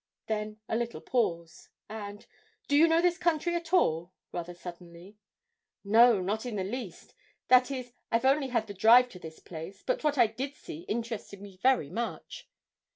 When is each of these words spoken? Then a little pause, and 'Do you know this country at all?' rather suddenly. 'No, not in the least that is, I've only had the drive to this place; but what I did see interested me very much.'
Then 0.25 0.59
a 0.67 0.75
little 0.75 0.99
pause, 0.99 1.69
and 1.87 2.25
'Do 2.67 2.75
you 2.75 2.87
know 2.87 3.03
this 3.03 3.19
country 3.19 3.53
at 3.53 3.71
all?' 3.71 4.11
rather 4.31 4.55
suddenly. 4.55 5.15
'No, 5.83 6.19
not 6.19 6.43
in 6.43 6.55
the 6.55 6.63
least 6.63 7.13
that 7.49 7.69
is, 7.69 7.93
I've 8.11 8.25
only 8.25 8.47
had 8.47 8.65
the 8.65 8.73
drive 8.73 9.09
to 9.09 9.19
this 9.19 9.39
place; 9.39 9.83
but 9.83 10.03
what 10.03 10.17
I 10.17 10.25
did 10.25 10.55
see 10.55 10.85
interested 10.87 11.39
me 11.39 11.55
very 11.61 11.91
much.' 11.91 12.49